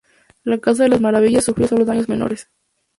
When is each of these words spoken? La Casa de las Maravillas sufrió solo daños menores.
La 0.45 0.57
Casa 0.57 0.81
de 0.81 0.89
las 0.89 0.99
Maravillas 0.99 1.45
sufrió 1.45 1.67
solo 1.67 1.85
daños 1.85 2.09
menores. 2.09 2.49